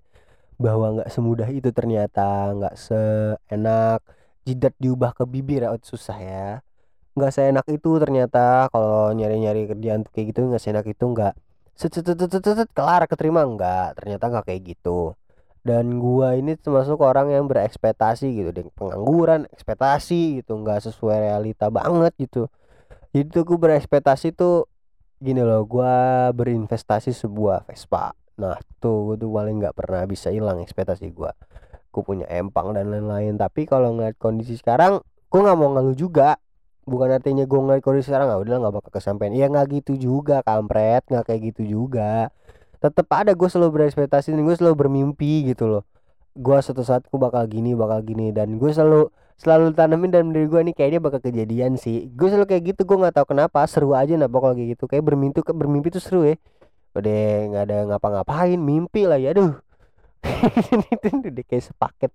bahwa 0.59 0.99
nggak 0.99 1.09
semudah 1.11 1.47
itu 1.51 1.71
ternyata 1.71 2.51
nggak 2.55 2.75
seenak 2.75 4.03
jidat 4.43 4.75
diubah 4.75 5.15
ke 5.15 5.23
bibir 5.23 5.63
ya 5.63 5.71
susah 5.79 6.17
ya 6.19 6.47
nggak 7.19 7.35
seenak 7.35 7.67
itu 7.67 7.99
ternyata. 7.99 8.71
Kalau 8.71 9.11
nyari-nyari 9.11 9.67
kerjaan 9.67 10.07
kayak 10.07 10.31
gitu 10.31 10.47
nggak 10.47 10.63
seenak 10.63 10.87
itu 10.87 11.03
nggak 11.03 11.35
set 11.75 11.99
kelar 12.71 13.03
keterima. 13.11 13.43
Enggak 13.43 13.99
ternyata 13.99 14.31
enggak 14.31 14.45
kayak 14.47 14.61
gitu. 14.73 15.19
Dan 15.59 15.99
gua 15.99 16.39
ini 16.39 16.55
termasuk 16.55 17.03
orang 17.03 17.35
yang 17.35 17.43
berekspektasi 17.51 18.31
gitu 18.31 18.49
dengan 18.55 18.71
pengangguran 18.79 19.43
ekspektasi 19.51 20.39
gitu 20.39 20.55
nggak 20.55 20.87
sesuai 20.87 21.29
realita 21.29 21.67
banget 21.67 22.15
gitu. 22.15 22.47
Jadi 23.11 23.27
tuh 23.27 23.43
gue 23.43 23.57
berekspektasi 23.59 24.37
tuh 24.37 24.69
gini 25.19 25.43
loh 25.43 25.67
gua 25.67 26.29
berinvestasi 26.31 27.11
sebuah 27.11 27.67
Vespa. 27.67 28.15
Nah 28.39 28.55
tuh 28.79 29.13
gue 29.13 29.15
tuh 29.19 29.29
paling 29.29 29.59
nggak 29.59 29.75
pernah 29.75 30.07
bisa 30.07 30.31
hilang 30.31 30.63
ekspektasi 30.63 31.11
gua. 31.11 31.35
Gue 31.91 32.03
punya 32.07 32.23
empang 32.31 32.71
dan 32.71 32.87
lain-lain. 32.87 33.35
Tapi 33.35 33.67
kalau 33.67 33.99
ngeliat 33.99 34.15
kondisi 34.15 34.55
sekarang 34.55 35.03
gue 35.29 35.39
nggak 35.43 35.57
mau 35.59 35.75
ngeluh 35.75 35.93
juga 35.93 36.39
bukan 36.87 37.09
artinya 37.19 37.43
gue 37.43 37.59
ngeliat 37.59 37.83
kondisi 37.83 38.11
sekarang 38.11 38.31
nggak 38.31 38.41
udah 38.45 38.55
nggak 38.63 38.73
bakal 38.79 38.91
kesampaian. 38.93 39.33
Iya 39.35 39.45
nggak 39.51 39.65
gitu 39.81 39.93
juga 39.99 40.41
kampret 40.45 41.03
nggak 41.07 41.23
kayak 41.27 41.41
gitu 41.53 41.61
juga. 41.67 42.31
Tetap 42.79 43.07
ada 43.11 43.31
gue 43.35 43.47
selalu 43.51 43.69
berekspektasi 43.81 44.31
dan 44.31 44.41
gue 44.47 44.55
selalu 44.55 44.75
bermimpi 44.87 45.49
gitu 45.51 45.67
loh. 45.67 45.83
Gue 46.37 46.57
suatu 46.63 46.83
saat 46.85 47.03
gue 47.07 47.19
bakal 47.19 47.45
gini 47.51 47.75
bakal 47.75 47.99
gini 48.05 48.31
dan 48.31 48.55
gue 48.55 48.71
selalu 48.71 49.11
selalu 49.39 49.71
tanamin 49.71 50.11
dalam 50.11 50.29
diri 50.35 50.51
gue 50.51 50.61
nih 50.71 50.75
kayaknya 50.75 50.99
bakal 51.03 51.19
kejadian 51.23 51.75
sih. 51.75 52.11
Gue 52.11 52.31
selalu 52.31 52.47
kayak 52.47 52.63
gitu 52.75 52.81
gue 52.87 52.97
nggak 52.99 53.15
tahu 53.19 53.35
kenapa 53.35 53.63
seru 53.67 53.95
aja 53.95 54.15
nah 54.15 54.27
pokoknya 54.31 54.55
kayak 54.59 54.69
gitu. 54.75 54.83
Kayak 54.87 55.03
bermimpi 55.07 55.39
bermimpi 55.43 55.89
tuh 55.91 56.03
seru 56.03 56.21
ya. 56.27 56.35
Udah 56.95 57.21
nggak 57.53 57.63
ada 57.69 57.77
ngapa-ngapain 57.93 58.59
mimpi 58.59 59.05
lah 59.05 59.19
ya 59.19 59.35
aduh. 59.35 59.53
Itu 60.95 61.07
udah 61.23 61.45
kayak 61.47 61.63
sepaket 61.71 62.11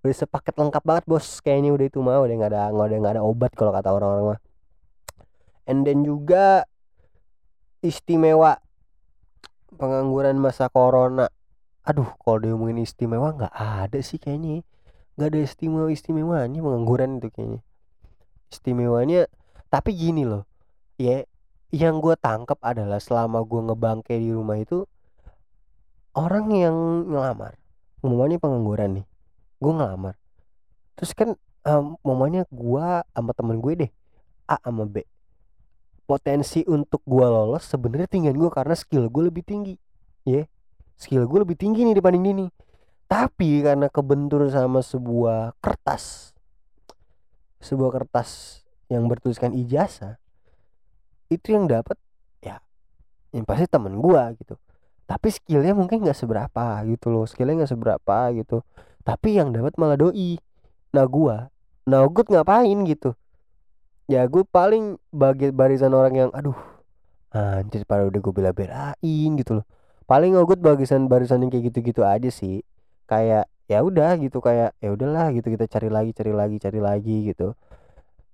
udah 0.00 0.16
sepaket 0.16 0.56
lengkap 0.56 0.82
banget 0.84 1.04
bos. 1.04 1.40
Kayaknya 1.44 1.70
udah 1.76 1.86
itu 1.86 1.98
mah 2.00 2.18
udah 2.24 2.34
nggak 2.40 2.50
ada 2.52 2.62
nggak 2.72 2.86
ada 2.88 2.96
nggak 2.96 3.14
ada 3.18 3.22
obat 3.22 3.52
kalau 3.52 3.72
kata 3.72 3.88
orang-orang 3.92 4.24
mah. 4.34 4.40
And 5.68 5.84
then 5.84 6.02
juga 6.02 6.64
istimewa 7.84 8.60
pengangguran 9.76 10.40
masa 10.40 10.72
corona. 10.72 11.28
Aduh 11.84 12.08
kalau 12.20 12.38
diomongin 12.40 12.80
istimewa 12.84 13.36
nggak 13.36 13.54
ada 13.54 13.98
sih 14.00 14.16
kayaknya. 14.16 14.64
Nggak 15.16 15.28
ada 15.36 15.40
istimewa 15.44 15.88
istimewanya 15.92 16.60
pengangguran 16.64 17.20
itu 17.20 17.28
kayaknya. 17.32 17.60
Istimewanya 18.48 19.20
tapi 19.68 19.92
gini 19.92 20.24
loh. 20.24 20.48
Ya 20.96 21.28
yang 21.70 22.02
gue 22.02 22.18
tangkap 22.18 22.58
adalah 22.66 22.98
selama 22.98 23.46
gue 23.46 23.60
ngebangke 23.62 24.18
di 24.18 24.34
rumah 24.34 24.58
itu 24.58 24.90
orang 26.18 26.50
yang 26.50 26.76
ngelamar 27.06 27.54
umumnya 28.02 28.42
pengangguran 28.42 28.90
nih 28.98 29.06
gue 29.60 29.72
ngelamar. 29.72 30.16
Terus 30.96 31.12
kan 31.12 31.36
um, 31.68 31.94
momennya 32.00 32.48
gue 32.48 32.86
sama 33.04 33.32
temen 33.36 33.60
gue 33.60 33.86
deh 33.86 33.90
A 34.48 34.56
sama 34.64 34.88
B. 34.88 35.04
Potensi 36.08 36.66
untuk 36.66 37.04
gue 37.06 37.22
lolos 37.22 37.68
sebenarnya 37.68 38.08
tinggal 38.10 38.34
gue 38.34 38.50
karena 38.50 38.74
skill 38.74 39.06
gue 39.06 39.30
lebih 39.30 39.46
tinggi 39.46 39.78
ya. 40.26 40.42
Yeah. 40.42 40.46
skill 41.00 41.24
gue 41.24 41.38
lebih 41.46 41.56
tinggi 41.56 41.86
nih 41.86 41.96
dibanding 41.96 42.26
ini 42.28 42.46
tapi 43.10 43.58
karena 43.66 43.90
kebentur 43.90 44.46
sama 44.54 44.86
sebuah 44.86 45.58
kertas 45.58 46.30
sebuah 47.58 47.90
kertas 47.90 48.62
yang 48.86 49.10
bertuliskan 49.10 49.50
ijazah 49.50 50.14
itu 51.26 51.50
yang 51.50 51.66
dapat 51.66 51.98
ya 52.38 52.62
yang 53.34 53.42
pasti 53.42 53.66
temen 53.66 53.98
gue 53.98 54.22
gitu 54.38 54.54
tapi 55.10 55.34
skillnya 55.34 55.74
mungkin 55.74 56.06
nggak 56.06 56.14
seberapa 56.14 56.86
gitu 56.86 57.10
loh 57.10 57.26
skillnya 57.26 57.66
nggak 57.66 57.72
seberapa 57.74 58.30
gitu. 58.30 58.62
Tapi 59.02 59.42
yang 59.42 59.50
dapat 59.50 59.74
malah 59.74 59.98
doi. 59.98 60.38
Nah 60.94 61.02
gua 61.10 61.50
nah 61.82 62.06
gue 62.06 62.22
ngapain 62.30 62.78
gitu? 62.86 63.18
Ya 64.06 64.22
gue 64.30 64.46
paling 64.46 65.02
bagi 65.10 65.50
barisan 65.50 65.90
orang 65.98 66.14
yang 66.14 66.30
aduh 66.30 66.54
anjir 67.34 67.82
pada 67.82 68.06
udah 68.06 68.20
gue 68.22 68.30
bela-belain 68.30 69.30
gitu 69.34 69.58
loh. 69.58 69.66
Paling 70.06 70.38
gue 70.38 70.54
barisan 70.54 71.10
barisan 71.10 71.42
yang 71.42 71.50
kayak 71.50 71.74
gitu-gitu 71.74 72.06
aja 72.06 72.30
sih. 72.30 72.62
Kayak 73.10 73.50
ya 73.66 73.82
udah 73.82 74.14
gitu 74.22 74.38
kayak 74.38 74.78
ya 74.78 74.94
udahlah 74.94 75.34
gitu 75.34 75.50
kita 75.50 75.66
cari 75.66 75.90
lagi 75.90 76.14
cari 76.14 76.30
lagi 76.30 76.56
cari 76.62 76.78
lagi 76.78 77.34
gitu. 77.34 77.58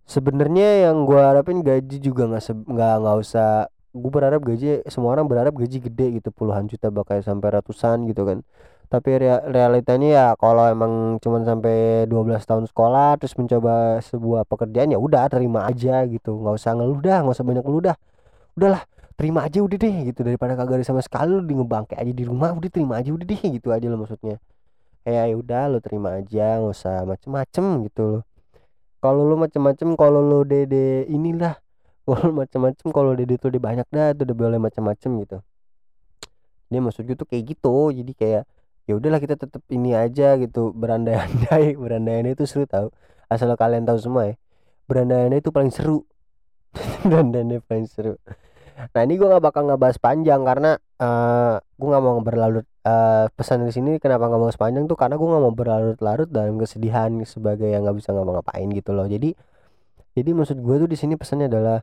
Sebenarnya 0.05 0.93
yang 0.93 1.09
gue 1.09 1.21
harapin 1.25 1.65
gaji 1.65 2.05
juga 2.05 2.29
nggak 2.29 2.69
nggak 2.69 2.95
nggak 3.01 3.17
usah 3.17 3.73
gue 3.97 4.11
berharap 4.13 4.45
gaji 4.45 4.85
semua 4.93 5.17
orang 5.17 5.25
berharap 5.25 5.57
gaji 5.57 5.81
gede 5.81 6.21
gitu 6.21 6.29
puluhan 6.29 6.69
juta 6.69 6.93
bakal 6.93 7.17
sampai 7.25 7.49
ratusan 7.57 8.05
gitu 8.13 8.29
kan. 8.29 8.45
Tapi 8.87 9.19
realitanya 9.51 10.09
ya 10.09 10.27
kalau 10.39 10.63
emang 10.71 11.19
cuman 11.19 11.43
sampai 11.43 12.07
12 12.07 12.39
tahun 12.47 12.65
sekolah 12.71 13.19
terus 13.19 13.35
mencoba 13.35 13.99
sebuah 13.99 14.47
pekerjaan 14.47 14.95
ya 14.95 14.99
udah 15.01 15.27
terima 15.27 15.67
aja 15.67 16.07
gitu. 16.07 16.39
Nggak 16.39 16.55
usah 16.55 16.71
ngeluh 16.79 17.01
dah 17.03 17.19
nggak 17.27 17.35
usah 17.35 17.47
banyak 17.49 17.65
ngeluh 17.67 17.83
dah. 17.91 17.97
Udahlah 18.55 18.83
terima 19.19 19.43
aja 19.43 19.59
udah 19.59 19.79
deh 19.81 19.97
gitu. 20.13 20.21
Daripada 20.23 20.55
kagak 20.55 20.79
ada 20.79 20.87
sama 20.87 21.03
sekali 21.03 21.35
lu 21.35 21.43
di 21.43 21.59
ngebangke 21.59 21.99
aja 21.99 22.13
di 22.15 22.25
rumah 22.29 22.55
udah 22.55 22.71
terima 22.71 23.03
aja 23.03 23.11
udah 23.11 23.27
deh 23.27 23.43
gitu 23.43 23.75
aja 23.75 23.87
lo 23.91 23.97
maksudnya. 23.99 24.39
Kayak 25.03 25.25
ya 25.33 25.35
udah 25.35 25.63
lo 25.67 25.79
terima 25.83 26.09
aja 26.23 26.47
nggak 26.63 26.75
usah 26.77 26.97
macem-macem 27.03 27.65
gitu 27.91 28.03
loh. 28.07 28.23
Kalau 29.03 29.23
lo 29.27 29.35
macem-macem 29.35 29.99
kalau 29.99 30.23
lo 30.23 30.47
dede 30.47 31.11
inilah 31.11 31.59
kalau 32.07 32.31
macem-macem 32.31 32.87
kalau 32.95 33.13
dede 33.19 33.35
tuh 33.37 33.51
udah 33.51 33.63
banyak 33.63 33.87
dah 33.91 34.15
tuh 34.15 34.25
udah 34.31 34.37
boleh 34.39 34.59
macem-macem 34.63 35.11
gitu. 35.27 35.39
Dia 36.71 36.79
maksud 36.79 37.03
gue 37.03 37.19
tuh 37.19 37.27
kayak 37.27 37.59
gitu 37.59 37.91
jadi 37.91 38.13
kayak 38.15 38.43
ya 38.87 38.93
udahlah 38.95 39.19
kita 39.19 39.35
tetap 39.35 39.63
ini 39.69 39.93
aja 39.99 40.39
gitu 40.39 40.71
berandai-andai. 40.71 41.75
Berandai-andai 41.83 42.39
itu 42.39 42.47
seru 42.47 42.65
tau 42.71 42.95
asal 43.27 43.51
kalian 43.59 43.83
tahu 43.83 43.99
semua 43.99 44.31
ya. 44.31 44.35
Berandai-andai 44.87 45.43
itu 45.43 45.51
paling 45.51 45.75
seru. 45.75 46.07
Berandai-andai 47.11 47.59
paling 47.67 47.91
seru. 47.91 48.15
Nah 48.77 49.01
ini 49.03 49.19
gue 49.19 49.27
nggak 49.27 49.43
bakal 49.43 49.67
ngebahas 49.67 49.99
panjang 49.99 50.45
karena 50.47 50.79
uh, 51.01 51.07
eh, 51.07 51.55
gue 51.59 51.89
nggak 51.91 52.05
mau 52.05 52.21
berlarut 52.21 52.67
uh, 52.85 53.27
pesan 53.33 53.65
di 53.65 53.73
sini 53.73 53.97
kenapa 53.97 54.29
nggak 54.29 54.41
mau 54.47 54.53
sepanjang 54.53 54.85
tuh 54.85 54.95
karena 55.01 55.17
gue 55.17 55.27
nggak 55.27 55.43
mau 55.43 55.55
berlarut-larut 55.57 56.29
dalam 56.29 56.61
kesedihan 56.61 57.11
sebagai 57.25 57.73
yang 57.73 57.89
nggak 57.89 57.97
bisa 57.99 58.13
ngapa-ngapain 58.13 58.69
gitu 58.71 58.93
loh. 58.93 59.09
Jadi 59.09 59.33
jadi 60.17 60.31
maksud 60.33 60.61
gue 60.61 60.77
tuh 60.87 60.89
di 60.89 60.97
sini 60.97 61.17
pesannya 61.17 61.49
adalah 61.49 61.81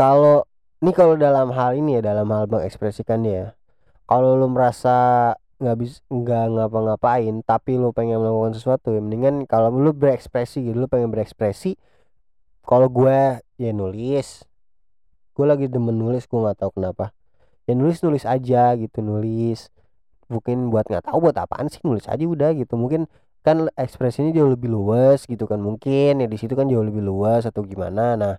kalau 0.00 0.48
ini 0.80 0.96
kalau 0.96 1.12
dalam 1.20 1.52
hal 1.52 1.76
ini 1.76 2.00
ya 2.00 2.16
dalam 2.16 2.32
hal 2.32 2.48
mengekspresikan 2.48 3.20
ya. 3.20 3.52
Kalau 4.08 4.32
lu 4.40 4.48
merasa 4.48 5.36
nggak 5.60 5.76
bisa 5.76 6.00
nggak 6.08 6.56
ngapa-ngapain 6.56 7.44
tapi 7.44 7.76
lu 7.76 7.92
pengen 7.92 8.16
melakukan 8.16 8.56
sesuatu 8.56 8.96
ya 8.96 9.04
mendingan 9.04 9.44
kalau 9.44 9.68
lu 9.68 9.92
berekspresi 9.92 10.64
gitu 10.64 10.72
lu 10.72 10.88
pengen 10.88 11.12
berekspresi 11.12 11.76
kalau 12.64 12.88
gue 12.88 13.44
ya 13.60 13.70
nulis. 13.76 14.48
Gue 15.36 15.44
lagi 15.44 15.68
demen 15.68 16.00
nulis 16.00 16.24
gue 16.24 16.40
nggak 16.40 16.64
tahu 16.64 16.80
kenapa. 16.80 17.12
Ya 17.68 17.76
nulis 17.76 18.00
nulis 18.00 18.24
aja 18.24 18.72
gitu 18.80 19.04
nulis. 19.04 19.68
Mungkin 20.32 20.72
buat 20.72 20.88
nggak 20.88 21.12
tahu 21.12 21.28
buat 21.28 21.36
apaan 21.36 21.68
sih 21.68 21.84
nulis 21.84 22.08
aja 22.08 22.24
udah 22.24 22.56
gitu. 22.56 22.80
Mungkin 22.80 23.04
kan 23.44 23.68
ekspresinya 23.76 24.32
jauh 24.32 24.48
lebih 24.48 24.72
luas 24.72 25.28
gitu 25.28 25.44
kan 25.44 25.60
mungkin 25.60 26.24
ya 26.24 26.28
di 26.28 26.36
situ 26.40 26.56
kan 26.56 26.68
jauh 26.72 26.84
lebih 26.84 27.04
luas 27.04 27.44
atau 27.44 27.68
gimana. 27.68 28.16
Nah 28.16 28.34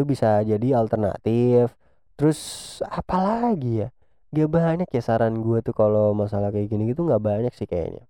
itu 0.00 0.08
bisa 0.08 0.40
jadi 0.40 0.80
alternatif. 0.80 1.76
Terus 2.16 2.40
apa 2.88 3.44
lagi 3.44 3.84
ya? 3.84 3.88
Gak 4.32 4.48
banyak 4.48 4.88
ya 4.88 5.02
saran 5.04 5.44
gue 5.44 5.60
tuh 5.60 5.76
kalau 5.76 6.16
masalah 6.16 6.48
kayak 6.48 6.72
gini 6.72 6.88
gitu 6.96 7.04
nggak 7.04 7.20
banyak 7.20 7.52
sih 7.52 7.68
kayaknya. 7.68 8.08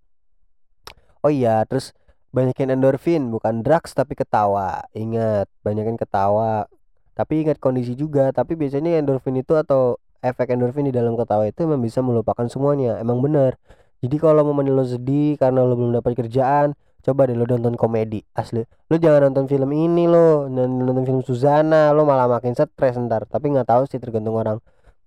Oh 1.27 1.33
iya 1.35 1.67
terus 1.67 1.91
banyakin 2.31 2.79
endorfin 2.79 3.27
bukan 3.35 3.67
drugs 3.67 3.91
tapi 3.91 4.15
ketawa. 4.15 4.87
Ingat 4.95 5.51
banyakin 5.67 5.99
ketawa. 5.99 6.71
Tapi 7.19 7.43
ingat 7.43 7.59
kondisi 7.59 7.99
juga 7.99 8.31
tapi 8.31 8.55
biasanya 8.55 9.03
endorfin 9.03 9.35
itu 9.35 9.59
atau 9.59 9.99
efek 10.23 10.55
endorfin 10.55 10.87
di 10.87 10.95
dalam 10.95 11.19
ketawa 11.19 11.51
itu 11.51 11.67
memang 11.67 11.83
bisa 11.83 11.99
melupakan 12.05 12.47
semuanya. 12.47 13.03
Emang 13.03 13.19
bener 13.19 13.59
jadi 14.01 14.17
kalau 14.17 14.49
mau 14.49 14.65
lo 14.65 14.85
sedih 14.85 15.37
karena 15.37 15.61
lo 15.61 15.77
belum 15.77 16.01
dapat 16.01 16.17
kerjaan 16.17 16.73
coba 17.01 17.27
deh 17.29 17.37
lo 17.37 17.49
nonton 17.49 17.75
komedi 17.75 18.21
asli. 18.37 18.63
Lo 18.89 18.97
jangan 19.01 19.33
nonton 19.33 19.49
film 19.49 19.71
ini 19.73 20.05
lo 20.05 20.47
nonton 20.49 21.05
film 21.05 21.21
Suzana 21.25 21.91
lo 21.97 22.05
malah 22.05 22.29
makin 22.29 22.53
stres 22.53 22.97
ntar. 23.01 23.25
Tapi 23.27 23.53
nggak 23.53 23.69
tahu 23.69 23.83
sih 23.89 23.97
tergantung 23.97 24.37
orang. 24.37 24.61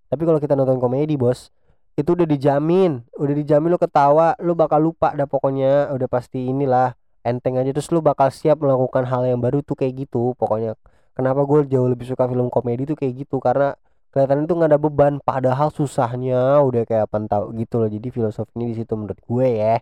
Tapi 0.09 0.21
kalau 0.25 0.37
kita 0.37 0.53
nonton 0.53 0.77
komedi 0.77 1.17
bos 1.17 1.53
itu 1.93 2.17
udah 2.17 2.25
dijamin. 2.25 3.05
Udah 3.17 3.35
dijamin 3.37 3.73
lu 3.73 3.79
ketawa 3.81 4.33
lu 4.41 4.53
bakal 4.57 4.81
lupa 4.81 5.13
dah 5.13 5.29
pokoknya. 5.29 5.93
Udah 5.93 6.09
pasti 6.09 6.49
inilah 6.49 6.97
enteng 7.21 7.61
aja. 7.61 7.69
Terus 7.69 7.89
lu 7.93 8.01
bakal 8.01 8.33
siap 8.33 8.61
melakukan 8.61 9.05
hal 9.05 9.29
yang 9.29 9.39
baru 9.41 9.61
tuh 9.61 9.77
kayak 9.77 10.05
gitu 10.05 10.33
pokoknya. 10.37 10.73
Kenapa 11.13 11.45
gue 11.45 11.69
jauh 11.69 11.85
lebih 11.85 12.09
suka 12.09 12.25
film 12.25 12.49
komedi 12.49 12.89
tuh 12.89 12.97
kayak 12.97 13.25
gitu? 13.25 13.37
Karena 13.37 13.77
kelihatan 14.09 14.49
itu 14.49 14.53
nggak 14.57 14.69
ada 14.73 14.79
beban 14.81 15.13
padahal 15.21 15.69
susahnya. 15.69 16.61
Udah 16.65 16.85
kayak 16.89 17.05
apa 17.09 17.21
tahu 17.29 17.53
gitu 17.57 17.77
loh. 17.81 17.89
Jadi 17.89 18.07
filosofi 18.09 18.49
ini 18.57 18.73
di 18.73 18.75
situ 18.81 18.93
menurut 18.97 19.21
gue 19.21 19.47
ya 19.53 19.77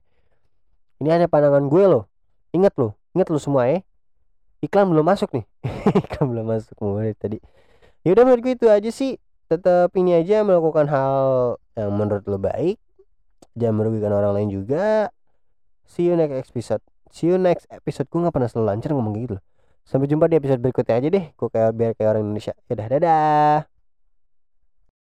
ini 1.01 1.09
hanya 1.09 1.25
pandangan 1.25 1.65
gue 1.65 1.83
loh. 1.89 2.05
Ingat 2.53 2.77
loh 2.77 2.93
ingat 3.15 3.27
lo 3.27 3.39
semua 3.39 3.67
ya. 3.67 3.79
Iklan 4.61 4.87
belum 4.93 5.03
masuk 5.03 5.33
nih. 5.33 5.45
Iklan 6.05 6.25
belum 6.31 6.45
masuk 6.45 6.77
mulai 6.79 7.17
tadi. 7.17 7.41
Ya 8.05 8.13
udah 8.13 8.23
menurut 8.23 8.41
gue 8.45 8.53
itu 8.55 8.67
aja 8.69 8.89
sih. 8.93 9.17
Tetap 9.49 9.91
ini 9.99 10.15
aja 10.15 10.45
melakukan 10.45 10.87
hal 10.87 11.19
yang 11.75 11.91
menurut 11.91 12.23
lo 12.29 12.39
baik. 12.39 12.79
Jangan 13.57 13.75
merugikan 13.83 14.13
orang 14.15 14.31
lain 14.37 14.49
juga. 14.53 15.11
See 15.83 16.07
you 16.07 16.15
next 16.15 16.53
episode. 16.53 16.83
See 17.11 17.27
you 17.27 17.35
next 17.35 17.67
episode. 17.67 18.07
Gue 18.07 18.23
nggak 18.23 18.31
pernah 18.37 18.47
selalu 18.47 18.65
lancar 18.69 18.95
ngomong 18.95 19.15
gitu 19.19 19.37
sampai 19.81 20.05
jumpa 20.05 20.29
di 20.29 20.37
episode 20.37 20.61
berikutnya 20.61 20.95
aja 21.01 21.07
deh. 21.09 21.25
Gue 21.35 21.49
kayak 21.49 21.71
biar 21.75 21.91
kayak 21.97 22.09
orang 22.15 22.23
Indonesia. 22.29 22.53
Ya 22.69 22.73
dadah 22.77 23.70